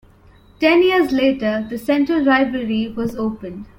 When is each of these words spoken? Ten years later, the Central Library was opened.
Ten 0.59 0.81
years 0.81 1.11
later, 1.11 1.63
the 1.69 1.77
Central 1.77 2.23
Library 2.23 2.87
was 2.87 3.15
opened. 3.15 3.67